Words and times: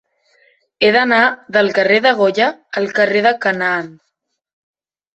He 0.85 0.89
d'anar 0.95 1.19
del 1.59 1.69
carrer 1.77 2.01
de 2.07 2.15
Goya 2.23 2.49
al 2.83 2.91
carrer 3.03 3.25
de 3.31 3.37
Canaan. 3.47 3.97